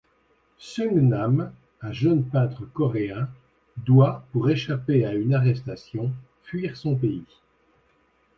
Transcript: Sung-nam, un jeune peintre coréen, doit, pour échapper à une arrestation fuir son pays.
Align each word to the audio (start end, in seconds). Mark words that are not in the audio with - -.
Sung-nam, 0.57 1.53
un 1.83 1.91
jeune 1.93 2.23
peintre 2.25 2.65
coréen, 2.65 3.29
doit, 3.85 4.25
pour 4.31 4.49
échapper 4.49 5.05
à 5.05 5.13
une 5.13 5.35
arrestation 5.35 6.11
fuir 6.41 6.75
son 6.75 6.95
pays. 6.95 7.21